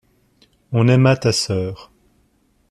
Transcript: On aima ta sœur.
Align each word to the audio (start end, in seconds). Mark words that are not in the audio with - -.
On 0.71 0.87
aima 0.87 1.13
ta 1.21 1.31
sœur. 1.31 1.91